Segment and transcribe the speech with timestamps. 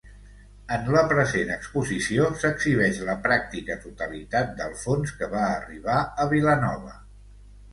[0.75, 6.99] En la present exposició s'exhibeix la pràctica totalitat del fons que va arribar a Vilanova.